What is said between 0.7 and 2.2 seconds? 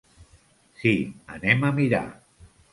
Si anem a mirar.